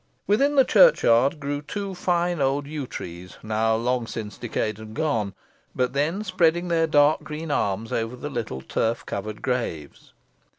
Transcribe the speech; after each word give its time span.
Within 0.25 0.55
the 0.55 0.65
churchyard 0.65 1.39
grew 1.39 1.61
two 1.61 1.93
fine 1.93 2.41
old 2.41 2.65
yew 2.65 2.87
trees, 2.87 3.37
now 3.43 3.75
long 3.75 4.07
since 4.07 4.35
decayed 4.35 4.79
and 4.79 4.95
gone, 4.95 5.35
but 5.75 5.93
then 5.93 6.23
spreading 6.23 6.69
their 6.69 6.87
dark 6.87 7.21
green 7.21 7.51
arms 7.51 7.91
over 7.93 8.15
the 8.15 8.31
little 8.31 8.61
turf 8.61 9.05
covered 9.05 9.43
graves. 9.43 10.11